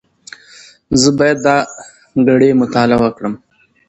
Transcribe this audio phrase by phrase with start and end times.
[1.01, 1.57] زه باید دا
[2.27, 3.33] ګړې مطالعه کړم.